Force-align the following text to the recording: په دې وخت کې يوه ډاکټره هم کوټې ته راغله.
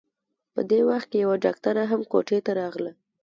په 0.53 0.61
دې 0.69 0.79
وخت 0.89 1.07
کې 1.11 1.17
يوه 1.25 1.35
ډاکټره 1.45 1.83
هم 1.91 2.01
کوټې 2.11 2.39
ته 2.45 2.51
راغله. 2.59 2.91